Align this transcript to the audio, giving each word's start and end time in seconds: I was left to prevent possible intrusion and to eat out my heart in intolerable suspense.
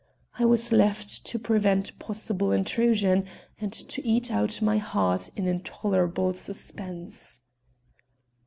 I 0.39 0.45
was 0.45 0.71
left 0.71 1.27
to 1.27 1.37
prevent 1.37 1.99
possible 1.99 2.51
intrusion 2.51 3.27
and 3.59 3.71
to 3.71 4.03
eat 4.03 4.31
out 4.31 4.59
my 4.59 4.79
heart 4.79 5.29
in 5.35 5.47
intolerable 5.47 6.33
suspense. 6.33 7.39